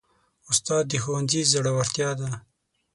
استاد 0.51 0.83
د 0.91 0.93
ښوونځي 1.03 1.41
زړورتیا 1.51 2.09
ده. 2.19 2.29